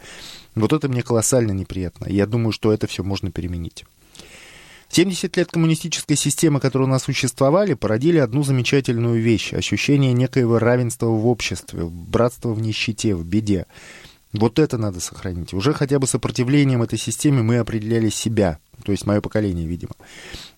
[0.56, 2.08] Вот это мне колоссально неприятно.
[2.10, 3.86] Я думаю, что это все можно переменить.
[4.90, 11.06] 70 лет коммунистической системы, которые у нас существовали, породили одну замечательную вещь– ощущение некоего равенства
[11.06, 13.68] в обществе, братства в нищете, в беде.
[14.32, 15.54] Вот это надо сохранить.
[15.54, 19.94] Уже хотя бы сопротивлением этой системе мы определяли себя, то есть мое поколение, видимо.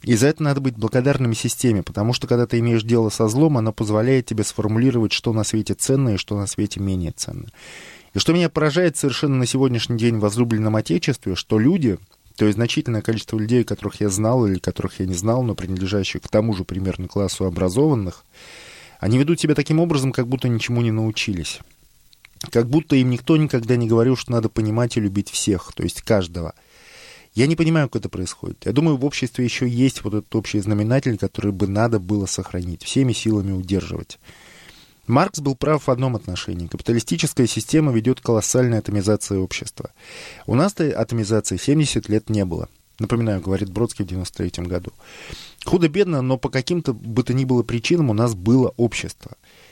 [0.03, 3.57] И за это надо быть благодарными системе, потому что когда ты имеешь дело со злом,
[3.57, 7.47] она позволяет тебе сформулировать, что на свете ценно и что на свете менее ценно.
[8.13, 11.97] И что меня поражает совершенно на сегодняшний день в возлюбленном Отечестве, что люди,
[12.36, 16.21] то есть значительное количество людей, которых я знал или которых я не знал, но принадлежащих
[16.21, 18.25] к тому же примерно классу образованных,
[18.99, 21.62] они ведут себя таким образом, как будто ничему не научились.
[22.49, 26.01] Как будто им никто никогда не говорил, что надо понимать и любить всех, то есть
[26.01, 26.54] каждого.
[27.34, 28.65] Я не понимаю, как это происходит.
[28.65, 32.84] Я думаю, в обществе еще есть вот этот общий знаменатель, который бы надо было сохранить,
[32.84, 34.19] всеми силами удерживать.
[35.08, 36.67] Маркс был прав в одном отношении.
[36.67, 39.91] Капиталистическая система ведет к колоссальной атомизации общества.
[40.45, 42.69] У нас-то атомизации 70 лет не было.
[42.99, 44.91] Напоминаю, говорит Бродский в 93 году.
[45.65, 49.32] Худо-бедно, но по каким-то бы то ни было причинам у нас было общество.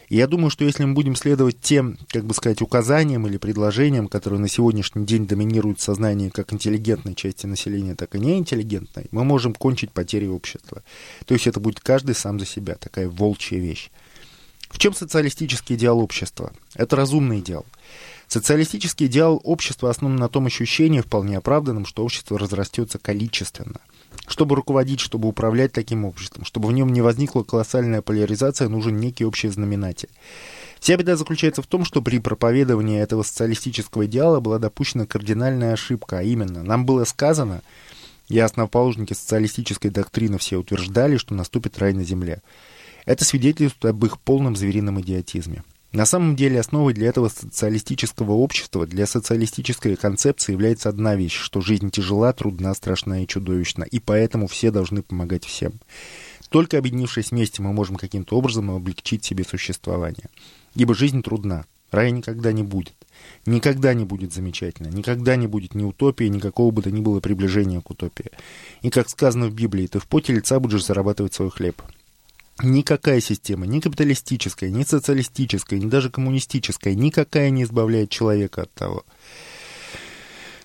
[0.09, 4.07] И я думаю, что если мы будем следовать тем, как бы сказать, указаниям или предложениям,
[4.07, 9.23] которые на сегодняшний день доминируют в сознании как интеллигентной части населения, так и неинтеллигентной, мы
[9.23, 10.83] можем кончить потери общества.
[11.25, 13.91] То есть это будет каждый сам за себя, такая волчья вещь.
[14.69, 16.53] В чем социалистический идеал общества?
[16.73, 17.65] Это разумный идеал.
[18.27, 23.81] Социалистический идеал общества основан на том ощущении, вполне оправданном, что общество разрастется количественно.
[24.27, 29.25] Чтобы руководить, чтобы управлять таким обществом, чтобы в нем не возникла колоссальная поляризация, нужен некий
[29.25, 30.09] общий знаменатель.
[30.79, 36.19] Вся беда заключается в том, что при проповедовании этого социалистического идеала была допущена кардинальная ошибка,
[36.19, 37.61] а именно, нам было сказано,
[38.29, 42.41] и основоположники социалистической доктрины все утверждали, что наступит рай на земле.
[43.05, 45.63] Это свидетельствует об их полном зверином идиотизме.
[45.91, 51.61] На самом деле основой для этого социалистического общества, для социалистической концепции является одна вещь, что
[51.61, 55.73] жизнь тяжела, трудна, страшна и чудовищна, и поэтому все должны помогать всем.
[56.49, 60.29] Только объединившись вместе, мы можем каким-то образом облегчить себе существование.
[60.75, 62.93] Ибо жизнь трудна, рая никогда не будет.
[63.47, 67.81] Никогда не будет замечательно, никогда не будет ни утопии, никакого бы то ни было приближения
[67.81, 68.31] к утопии.
[68.83, 71.81] И как сказано в Библии, ты в поте лица будешь зарабатывать свой хлеб.
[72.61, 79.05] Никакая система, ни капиталистическая, ни социалистическая, ни даже коммунистическая, никакая не избавляет человека от того.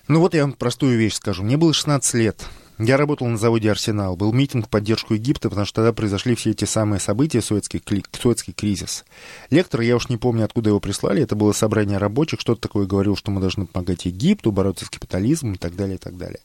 [0.07, 1.43] Ну вот я вам простую вещь скажу.
[1.43, 2.45] Мне было 16 лет.
[2.77, 4.17] Я работал на заводе «Арсенал».
[4.17, 7.81] Был митинг в поддержку Египта, потому что тогда произошли все эти самые события, Суэцкий,
[8.11, 9.05] Суэцкий кризис.
[9.49, 13.15] Лектор, я уж не помню, откуда его прислали, это было собрание рабочих, что-то такое говорил,
[13.15, 16.41] что мы должны помогать Египту, бороться с капитализмом и так далее, и так далее.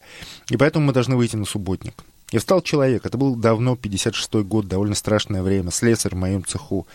[0.50, 1.94] И поэтому мы должны выйти на субботник.
[2.30, 6.86] И встал человек, это был давно, 56-й год, довольно страшное время, слесарь в моем цеху.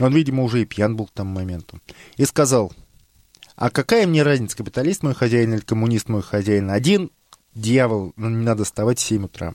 [0.00, 1.80] Он, видимо, уже и пьян был к тому моменту.
[2.16, 2.72] И сказал,
[3.56, 6.70] а какая мне разница, капиталист мой хозяин или коммунист мой хозяин?
[6.70, 7.10] Один
[7.54, 9.54] дьявол, ну, не надо вставать в 7 утра.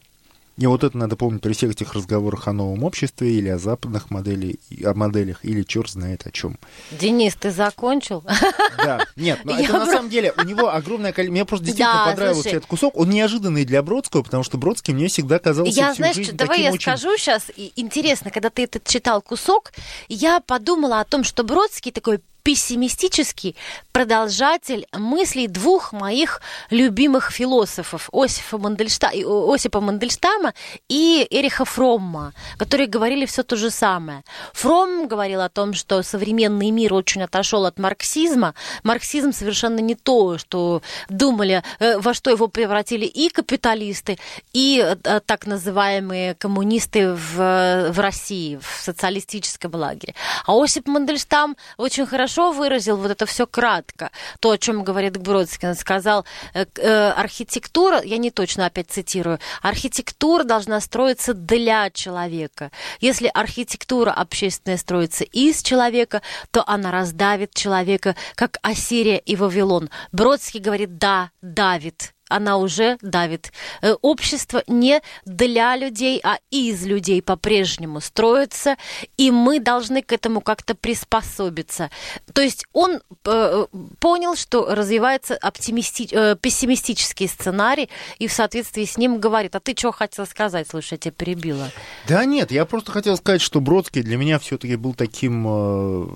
[0.57, 4.09] И вот это надо помнить при всех этих разговорах о новом обществе или о западных
[4.09, 6.57] моделях, о моделях, или черт знает о чем.
[6.91, 8.23] Денис, ты закончил?
[8.77, 11.31] Да, нет, но это на самом деле, у него огромное количество...
[11.33, 12.95] Мне просто действительно понравился этот кусок.
[12.95, 17.17] Он неожиданный для Бродского, потому что Бродский мне всегда казался Я, знаешь, давай я скажу
[17.17, 19.73] сейчас, интересно, когда ты этот читал кусок,
[20.07, 23.57] я подумала о том, что Бродский такой пессимистический
[23.91, 29.11] продолжатель мыслей двух моих любимых философов Осипа, Мандельшта...
[29.53, 30.53] Осипа Мандельштама
[30.87, 34.23] и Эриха Фромма, которые говорили все то же самое.
[34.53, 38.53] Фромм говорил о том, что современный мир очень отошел от марксизма.
[38.83, 44.19] Марксизм совершенно не то, что думали, э, во что его превратили и капиталисты,
[44.53, 50.15] и э, так называемые коммунисты в, в России, в социалистическом лагере.
[50.45, 54.11] А Осип Мандельштам очень хорошо хорошо выразил вот это все кратко.
[54.39, 55.69] То, о чем говорит Бродский.
[55.69, 62.71] Он сказал, э, э, архитектура, я не точно опять цитирую, архитектура должна строиться для человека.
[63.01, 66.21] Если архитектура общественная строится из человека,
[66.51, 69.89] то она раздавит человека, как Ассирия и Вавилон.
[70.11, 73.51] Бродский говорит, да, давит она уже давит.
[73.81, 78.75] Э, общество не для людей, а из людей по-прежнему строится,
[79.17, 81.89] и мы должны к этому как-то приспособиться.
[82.33, 83.65] То есть он э,
[83.99, 86.07] понял, что развивается оптимисти...
[86.11, 90.67] э, пессимистический сценарий, и в соответствии с ним говорит, а ты что хотел сказать?
[90.69, 91.71] Слушай, я тебя перебила.
[92.07, 96.07] Да нет, я просто хотел сказать, что Бродский для меня все-таки был таким, э,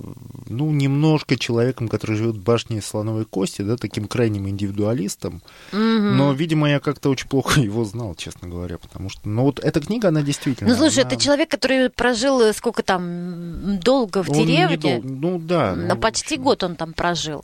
[0.50, 5.42] ну, немножко человеком, который живет в башне слоновой кости, да, таким крайним индивидуалистом.
[5.72, 9.60] Mm Но, видимо, я как-то очень плохо его знал, честно говоря, потому что, ну вот
[9.60, 10.70] эта книга, она действительно...
[10.70, 11.12] Ну, слушай, она...
[11.12, 14.98] это человек, который прожил э, сколько там, долго в Он деревне?
[14.98, 15.76] недол- Ну да.
[15.76, 16.44] Ну, почти общем.
[16.44, 17.44] год он там прожил.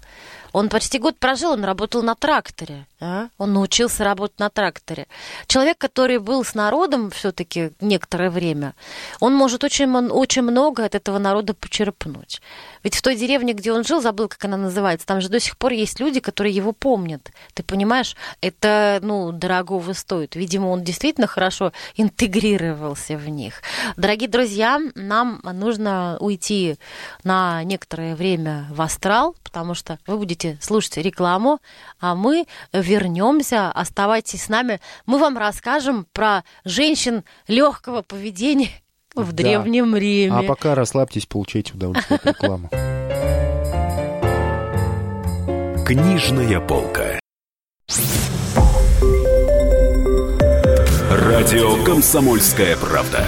[0.53, 2.85] Он почти год прожил, он работал на тракторе.
[2.99, 3.27] а?
[3.37, 5.07] Он научился работать на тракторе.
[5.47, 8.73] Человек, который был с народом все-таки некоторое время,
[9.19, 12.41] он может очень, очень много от этого народа почерпнуть.
[12.83, 15.57] Ведь в той деревне, где он жил, забыл, как она называется, там же до сих
[15.57, 17.31] пор есть люди, которые его помнят.
[17.53, 20.35] Ты понимаешь, это, ну, дорогого стоит.
[20.35, 23.61] Видимо, он действительно хорошо интегрировался в них.
[23.97, 26.77] Дорогие друзья, нам нужно уйти
[27.23, 31.59] на некоторое время в астрал, потому что вы будете слушать рекламу,
[31.99, 33.71] а мы вернемся.
[33.71, 34.79] Оставайтесь с нами.
[35.05, 38.69] Мы вам расскажем про женщин легкого поведения
[39.15, 39.43] в Да.
[39.43, 40.37] Древнем Риме.
[40.37, 42.69] А пока расслабьтесь, получайте удовольствие от рекламы.
[45.85, 47.19] Книжная полка.
[51.09, 53.25] Радио Комсомольская правда.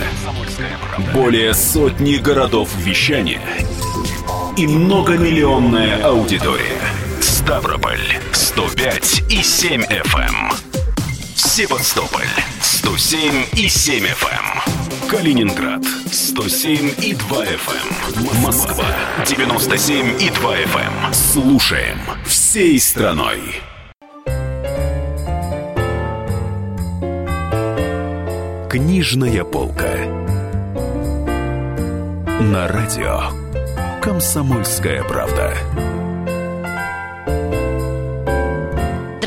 [1.13, 3.41] Более сотни городов вещания
[4.58, 6.98] и многомиллионная аудитория.
[7.49, 7.97] Ставрополь
[8.31, 10.55] 105 и 7 FM.
[11.33, 12.29] Севастополь
[12.62, 15.09] 107 и 7 FM.
[15.09, 18.43] Калининград 107 и 2 FM.
[18.43, 18.85] Москва
[19.25, 21.12] 97 и 2 FM.
[21.12, 23.41] Слушаем всей страной.
[28.69, 29.97] Книжная полка.
[32.41, 33.21] На радио
[34.03, 35.57] Комсомольская правда.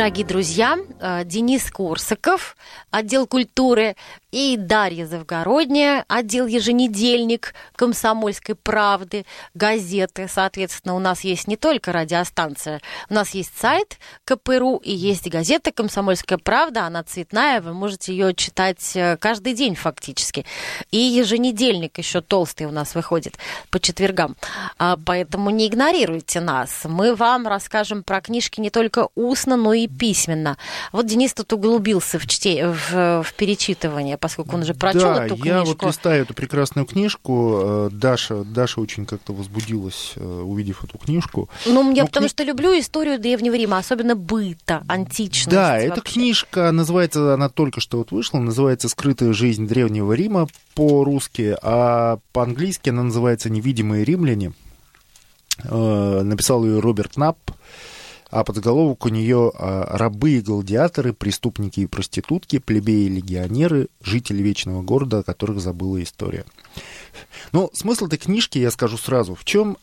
[0.02, 2.56] Дорогие друзья, э, Денис Корсаков,
[2.90, 3.94] отдел культуры,
[4.32, 10.26] и Дарья Завгородняя, отдел еженедельник Комсомольской правды, газеты.
[10.28, 15.70] Соответственно, у нас есть не только радиостанция, у нас есть сайт КПРУ и есть газета
[15.70, 16.86] «Комсомольская правда».
[16.86, 20.46] Она цветная, вы можете ее читать э, каждый день фактически.
[20.90, 23.36] И еженедельник еще толстый у нас выходит
[23.70, 24.36] по четвергам.
[24.78, 26.84] А, Поэтому не игнорируйте нас.
[26.84, 30.56] Мы вам расскажем про книжки не только устно, но и письменно.
[30.90, 32.68] Вот Денис тут углубился в, чте...
[32.68, 35.84] в, в перечитывание, поскольку он уже прочел да, эту я книжку.
[35.84, 37.60] вот листаю эту прекрасную книжку.
[37.62, 41.50] Э, Даша, Даша очень как-то возбудилась, э, увидев эту книжку.
[41.66, 45.50] Ну, я Ну, потому кни- что люблю историю Древнего Рима, особенно быта, античность.
[45.50, 46.14] Да, эта вообще.
[46.14, 52.90] книжка называется, она только что вот вышла, называется «Скрытая жизнь Древнего Рима» по-русски, а по-английски
[52.90, 54.52] она называется «Невидимые римляне».
[55.64, 57.50] Э, Написал ее Роберт Напп,
[58.32, 64.42] а подзаголовок у нее а, «Рабы и гладиаторы, преступники и проститутки, плебеи и легионеры, жители
[64.42, 66.46] вечного города, о которых забыла история».
[67.52, 69.76] Ну, смысл этой книжки, я скажу сразу, в чем,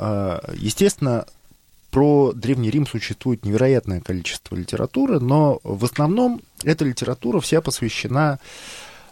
[0.58, 1.28] естественно,
[1.92, 8.40] про Древний Рим существует невероятное количество литературы, но в основном эта литература вся посвящена,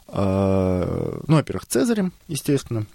[0.08, 2.88] э, ну, во-первых, Цезарем, естественно,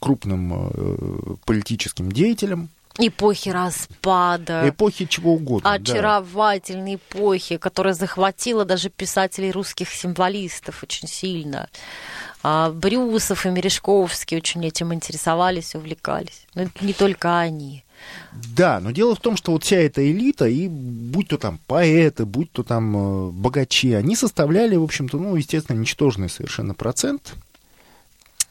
[0.00, 4.68] крупным политическим деятелем Эпохи распада.
[4.68, 5.70] эпохи чего угодно.
[5.78, 5.92] да.
[5.92, 11.68] очаровательной эпохи, которая захватила даже писателей русских символистов очень сильно.
[12.42, 16.46] А Брюсов и Мережковский очень этим интересовались, увлекались.
[16.54, 17.84] Но это не только они.
[18.32, 22.24] Да, но дело в том, что вот вся эта элита, и будь то там поэты,
[22.24, 27.34] будь то там э, богачи, они составляли, в общем-то, ну, естественно, ничтожный совершенно процент.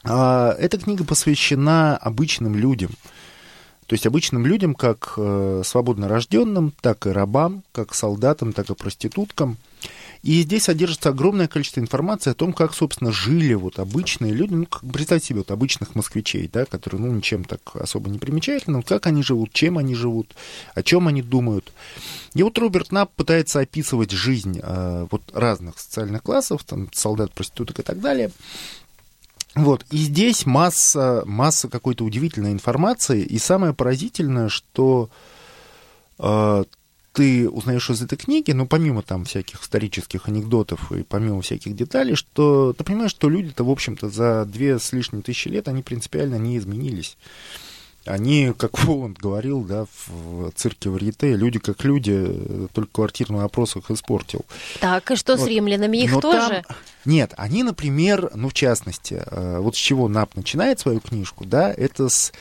[0.04, 2.92] А эта книга посвящена обычным людям.
[3.88, 8.76] То есть обычным людям, как э, свободно рожденным, так и рабам, как солдатам, так и
[8.76, 9.58] проституткам.
[10.24, 14.66] И здесь содержится огромное количество информации о том, как, собственно, жили вот обычные люди, ну,
[14.66, 18.88] как, представьте себе вот обычных москвичей, да, которые, ну, ничем так особо не примечательны, вот
[18.88, 20.36] как они живут, чем они живут,
[20.76, 21.72] о чем они думают.
[22.34, 27.80] И вот Роберт Напп пытается описывать жизнь э, вот разных социальных классов, там, солдат, проституток
[27.80, 28.32] и так далее.
[29.58, 35.10] Вот, и здесь масса, масса какой-то удивительной информации, и самое поразительное, что
[36.20, 36.64] э,
[37.12, 42.14] ты узнаешь из этой книги, ну, помимо там всяких исторических анекдотов и помимо всяких деталей,
[42.14, 46.36] что ты понимаешь, что люди-то, в общем-то, за две с лишним тысячи лет, они принципиально
[46.36, 47.18] не изменились.
[48.08, 53.76] Они, как Воланд говорил, да, в цирке Варьете, люди как люди, э, только квартирный опрос
[53.76, 54.46] их испортил.
[54.80, 55.50] Так, и что с Вот.
[55.50, 55.98] римлянами?
[55.98, 56.64] Их Но тоже?
[56.68, 61.46] там- Нет, они, например, ну, в частности, э, вот с чего Нап начинает свою книжку,
[61.46, 62.32] да, это с,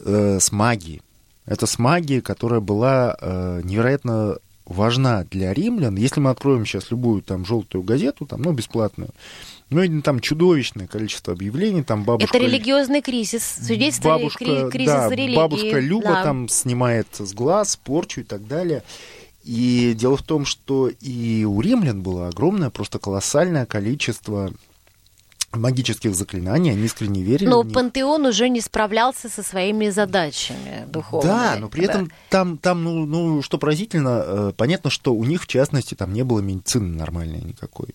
[0.00, 1.02] э, с магии.
[1.46, 3.16] Это с магии, которая была
[3.64, 5.96] невероятно важна для римлян.
[5.96, 9.10] Если мы откроем сейчас любую там желтую газету, там, ну, бесплатную,
[9.70, 12.36] ну, видно, там чудовищное количество объявлений, там бабушка...
[12.36, 15.36] Это религиозный кризис, свидетельство бабушка, кри- кризиса да, религии.
[15.36, 16.22] бабушка Люба Да.
[16.22, 18.82] там снимает с глаз, порчу и так далее.
[19.44, 24.52] И дело в том, что и у римлян было огромное, просто колоссальное количество
[25.52, 31.32] магических заклинаний, они искренне верили Но пантеон уже не справлялся со своими задачами духовными.
[31.32, 35.44] Да, но при этом там, там ну, ну, что поразительно, э, понятно, что у них,
[35.44, 37.88] в частности, там не было медицины нормальной никакой.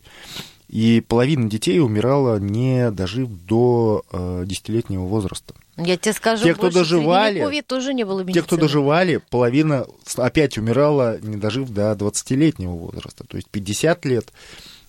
[0.73, 5.53] И половина детей умирала, не дожив до э, десятилетнего возраста.
[5.77, 8.41] Я тебе скажу, Те, кто доживали, тоже не было медицины.
[8.41, 9.85] Те, кто доживали, половина
[10.17, 13.23] опять умирала, не дожив до 20-летнего возраста.
[13.27, 14.33] То есть 50 лет.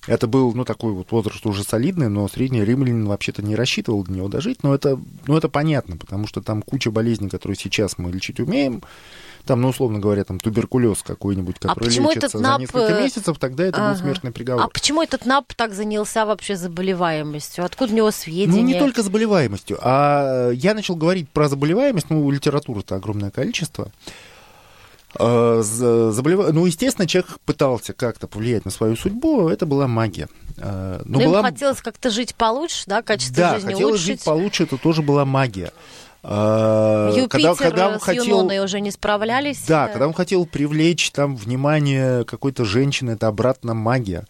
[0.06, 4.12] Это был, ну, такой вот возраст уже солидный, но средний римлянин вообще-то не рассчитывал до
[4.12, 4.62] него дожить.
[4.62, 8.82] Но это, ну, это понятно, потому что там куча болезней, которые сейчас мы лечить умеем.
[9.46, 13.02] Там, ну, условно говоря, там туберкулез какой-нибудь, который почему лечится этот за НАП, несколько э,
[13.02, 13.92] месяцев, тогда это ага.
[13.92, 14.64] был смертный приговор.
[14.64, 17.64] А почему этот НАП так занялся вообще заболеваемостью?
[17.64, 18.62] Откуда у него сведения?
[18.62, 23.90] Ну, не только заболеваемостью, а я начал говорить про заболеваемость, ну, литературы-то огромное количество.
[25.18, 30.28] Э, за- заболева- Ну, естественно, человек пытался как-то повлиять на свою судьбу, это была магия.
[30.56, 31.42] Э, Но Но им была...
[31.42, 34.06] хотелось как-то жить получше, да, качество Да, жизни хотелось улучшить.
[34.06, 35.72] жить получше, это тоже была магия.
[36.24, 38.24] Э, Юпитер когда, когда он с хотел...
[38.24, 39.62] Юноной уже не справлялись.
[39.68, 44.24] Да, когда он хотел привлечь там внимание какой-то женщины, это обратно магия.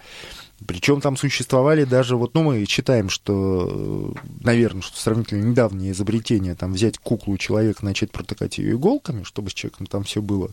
[0.66, 6.72] Причем там существовали даже, вот, ну, мы считаем, что, наверное, что сравнительно недавнее изобретение, там,
[6.72, 10.50] взять куклу человека, начать протыкать ее иголками, чтобы с человеком там все было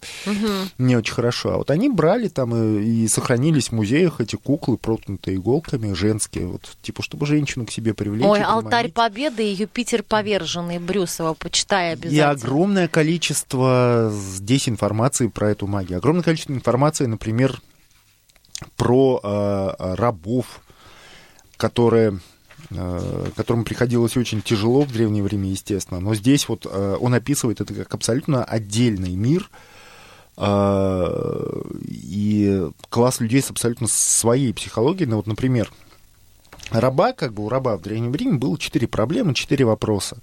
[0.77, 1.53] не очень хорошо.
[1.53, 6.47] А вот они брали там и, и сохранились в мужеях эти куклы, проткнутые иголками, женские,
[6.47, 8.25] вот, типа, чтобы женщину к себе привлечь.
[8.25, 12.29] Ой, и алтарь победы и Юпитер поверженный Брюсова, почитай И обязательно.
[12.31, 15.97] огромное количество здесь информации про эту магию.
[15.97, 17.61] Огромное количество информации, например,
[18.77, 20.61] про э, рабов,
[21.57, 22.19] которые,
[22.71, 25.99] э, которым приходилось очень тяжело в древнее время, естественно.
[25.99, 29.49] Но здесь вот э, он описывает это как абсолютно отдельный мир
[30.37, 35.09] э, и класс людей с абсолютно своей психологией.
[35.09, 35.71] Ну, вот, например,
[36.71, 40.17] раба, как бы у раба в древнем Риме было четыре проблемы, четыре вопроса.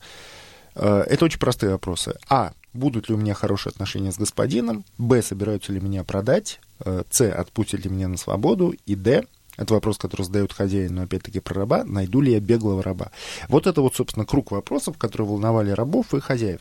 [0.75, 2.17] Это очень простые вопросы.
[2.29, 2.53] А.
[2.79, 4.85] Будут ли у меня хорошие отношения с господином?
[4.99, 5.21] Б.
[5.23, 6.61] Собираются ли меня продать?
[6.85, 7.29] Э, С.
[7.29, 8.73] Отпустят ли меня на свободу?
[8.87, 9.25] И Д.
[9.57, 11.83] Это вопрос, который задает хозяин, но опять-таки про раба.
[11.83, 13.11] Найду ли я беглого раба?
[13.49, 16.61] Вот это вот, собственно, круг вопросов, которые волновали рабов и хозяев.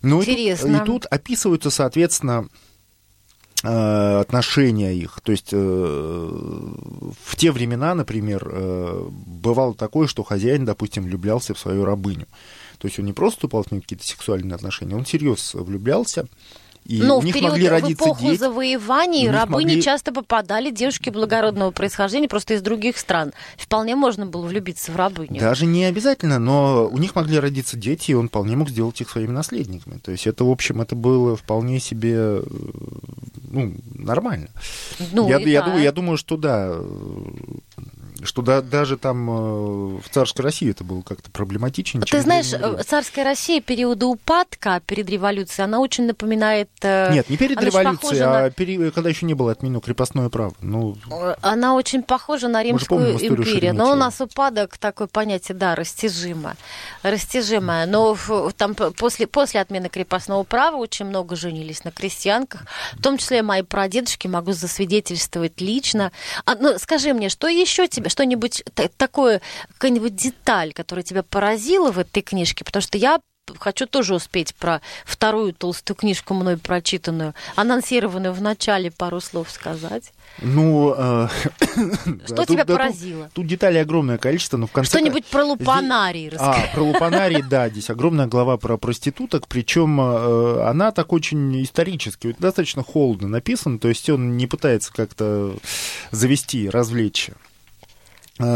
[0.00, 0.76] Ну, и тут- Интересно.
[0.82, 2.48] И тут описываются, соответственно,
[3.62, 5.20] э, отношения их.
[5.22, 5.56] То есть э,
[7.22, 8.50] в те времена, например,
[9.10, 12.26] бывало такое, что хозяин, допустим, влюблялся в свою рабыню.
[12.80, 16.26] То есть он не просто вступал с ней в какие-то сексуальные отношения, он всерьез влюблялся.
[16.86, 18.38] И Но в них период, могли в родиться эпоху дети.
[18.38, 23.32] завоеваний рабыни могли- часто попадали девушки благородного происхождения просто из других стран.
[23.58, 25.38] Вполне можно было влюбиться в рабыню.
[25.38, 29.10] Даже не обязательно, но у них могли родиться дети, и он вполне мог сделать их
[29.10, 29.98] своими наследниками.
[29.98, 32.42] То есть это, в общем, это было вполне себе э,
[33.50, 34.48] ну, нормально.
[35.12, 35.66] Ну, я, я да.
[35.66, 36.80] думаю, я думаю, что да,
[38.24, 42.04] что да, даже там э, в царской России это было как-то проблематичнее.
[42.04, 46.68] Ты знаешь, э, царская Россия периода упадка перед революцией, она очень напоминает...
[46.82, 50.54] э, Нет, не перед революцией, а пере- когда еще не было отменено крепостное право.
[50.60, 50.96] Ну,
[51.40, 53.74] Она очень похожа на Римскую империю.
[53.74, 56.56] Но у нас упадок, такое понятие, да, растяжимо.
[57.02, 57.86] Растяжимое.
[57.86, 58.16] Но
[58.56, 62.62] там после, после отмены крепостного права очень много женились на крестьянках.
[62.92, 66.12] В том числе мои прадедушки, могу засвидетельствовать лично.
[66.44, 69.40] А, ну, скажи мне, что еще тебе, что-нибудь та- такое,
[69.72, 72.64] какая-нибудь деталь, которая тебя поразила в этой книжке?
[72.64, 73.20] Потому что я
[73.58, 80.12] хочу тоже успеть про вторую толстую книжку мной прочитанную, анонсированную в начале пару слов сказать.
[80.40, 81.28] ну э,
[82.26, 83.30] Что да, тебя тут- да, тут- поразило?
[83.32, 84.90] Тут деталей огромное количество, но в конце...
[84.90, 86.40] Что-нибудь про лупанарий Здесь-.
[86.40, 92.36] А, про лупанарий, да, здесь огромная глава про проституток, причем э, она так очень исторически,
[92.38, 95.56] достаточно холодно написана, то есть он не пытается как-то
[96.12, 97.30] завести, развлечь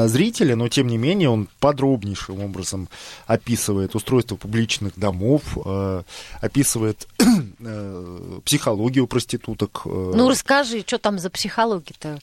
[0.08, 2.88] зрителя, но тем не менее он подробнейшим образом
[3.26, 6.02] описывает устройство публичных домов, э,
[6.40, 7.06] описывает
[7.60, 9.82] э, психологию проституток.
[9.84, 10.12] э.
[10.14, 12.18] Ну, расскажи, что там за психология-то?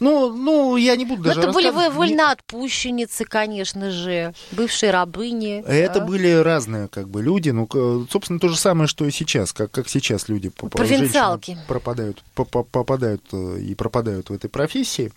[0.00, 5.62] ну, ну, я не буду Ну, даже это были вы- вольноотпущенницы, конечно же, бывшие рабыни.
[5.66, 6.04] Это а?
[6.06, 7.68] были разные как бы люди, ну,
[8.10, 11.46] собственно, то же самое, что и сейчас, как, как сейчас люди по- по- Провинциалки.
[11.52, 15.12] женщины пропадают, по- по- попадают э, и пропадают в этой профессии.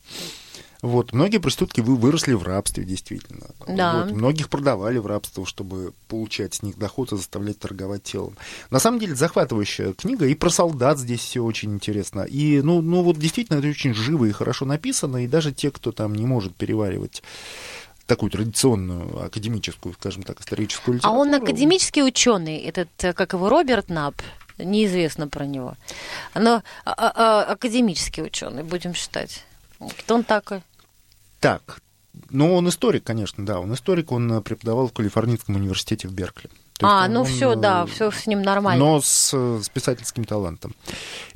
[0.82, 3.48] Вот, многие проститутки вы- выросли в рабстве, действительно.
[3.68, 4.04] Да.
[4.04, 8.36] Вот, многих продавали в рабство, чтобы получать с них доход и заставлять торговать телом.
[8.72, 12.22] На самом деле, захватывающая книга, и про солдат здесь все очень интересно.
[12.22, 15.92] И, ну, ну, вот действительно, это очень живо и хорошо написано, и даже те, кто
[15.92, 17.22] там не может переваривать
[18.08, 21.22] такую традиционную академическую, скажем так, историческую А литературу.
[21.22, 24.16] он академический ученый, этот, э, как его, Роберт Нап?
[24.58, 25.76] неизвестно про него.
[26.36, 29.44] Но а, а, а, академический ученый, будем считать.
[30.00, 30.62] Кто он такой?
[31.42, 31.82] Так,
[32.30, 33.60] ну, он историк, конечно, да.
[33.60, 36.50] Он историк, он э, преподавал в Калифорнийском университете в Беркли.
[36.82, 38.84] То а, он, ну все, да, все с ним нормально.
[38.84, 40.74] Но с, с писательским талантом.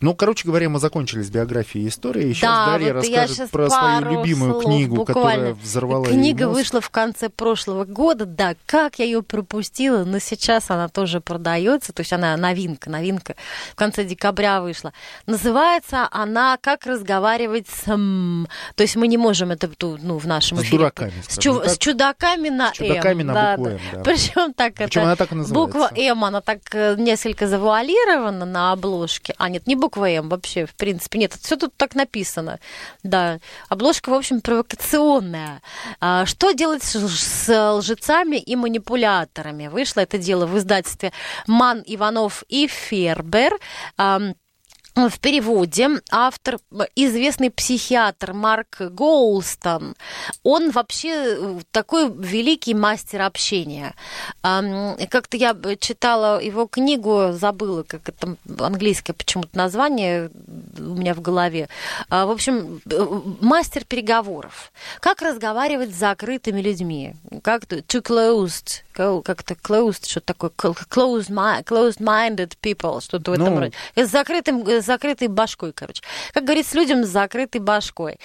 [0.01, 2.33] Ну, короче говоря, мы закончили с биографией и историей.
[2.33, 5.29] Сейчас да, Дарья вот расскажет про свою любимую слов, книгу, буквально.
[5.29, 10.71] которая взорвала Книга вышла в конце прошлого года, да, как я ее пропустила, но сейчас
[10.71, 13.35] она тоже продается, то есть она новинка, новинка,
[13.73, 14.93] в конце декабря вышла.
[15.27, 18.47] Называется она «Как разговаривать с...» м».
[18.75, 20.77] То есть мы не можем это ну, в нашем С эфире.
[20.79, 21.69] дураками, С, так.
[21.69, 23.77] с чудаками на С чудаками «М», на да, букву да.
[23.77, 24.03] «М», да.
[24.03, 25.03] Причем так Причем это...
[25.03, 25.53] она так называется.
[25.79, 29.35] Буква М, она так э, несколько завуалирована на обложке.
[29.37, 31.19] А, нет, не буква М вообще, в принципе.
[31.19, 32.59] Нет, все тут так написано.
[33.03, 35.61] Да, обложка, в общем, провокационная.
[35.99, 39.67] А, Что делать с с лжецами и манипуляторами?
[39.67, 41.11] Вышло это дело в издательстве
[41.47, 43.57] Ман, Иванов и Фербер.
[44.95, 46.57] В переводе автор,
[46.95, 49.93] известный психиатр Марк Гоулстон,
[50.41, 53.93] он вообще э, такой великий мастер общения.
[54.41, 60.31] Как-то я читала его книгу, забыла, как это английское почему-то название
[60.77, 61.67] у меня в голове.
[62.09, 64.71] А, В общем, э, мастер переговоров.
[65.01, 67.15] Как разговаривать с закрытыми людьми?
[67.43, 73.59] Как to closed, как-то closed, что такое, closed, mi- closed-minded people, что-то в этом Ну,
[73.59, 73.73] роде.
[73.97, 76.01] С закрытым, с закрытой башкой, короче.
[76.33, 78.19] Как говорит, с людям с закрытой башкой.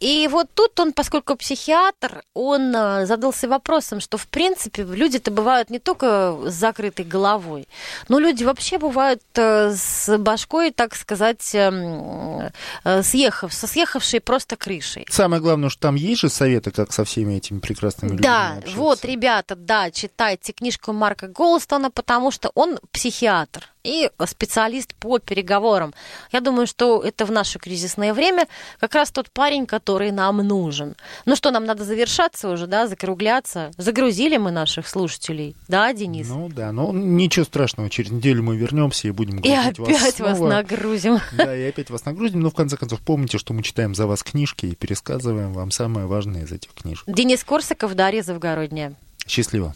[0.00, 5.70] И вот тут он, поскольку психиатр, он э, задался вопросом, что, в принципе, люди-то бывают
[5.70, 7.66] не только с закрытой головой,
[8.08, 12.50] но люди вообще бывают э, с башкой, так сказать, эм,
[12.84, 15.06] э, съехав, со съехавшей просто крышей.
[15.10, 18.76] Самое главное, что там есть же советы, как со всеми этими прекрасными людьми Да, общаться.
[18.76, 25.94] вот, ребята, да, читайте книжку Марка Голстона, потому что он психиатр и специалист по переговорам.
[26.32, 28.48] Я думаю, что это в наше кризисное время
[28.80, 30.96] как раз тот парень, который нам нужен.
[31.24, 33.70] Ну что, нам надо завершаться уже, да, закругляться.
[33.76, 36.28] Загрузили мы наших слушателей, да, Денис?
[36.28, 39.78] Ну да, но ничего страшного, через неделю мы вернемся и будем и опять
[40.20, 40.48] вас, снова.
[40.48, 41.18] нагрузим.
[41.32, 44.22] Да, и опять вас нагрузим, но в конце концов помните, что мы читаем за вас
[44.22, 47.04] книжки и пересказываем вам самое важное из этих книжек.
[47.06, 48.94] Денис Корсаков, Дарья Завгородняя.
[49.26, 49.72] Счастливо.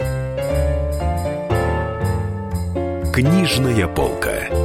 [3.12, 4.59] Книжная полка.